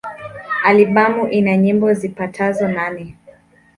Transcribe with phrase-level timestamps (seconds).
[0.63, 3.17] Albamu ina nyimbo zipatazo nane.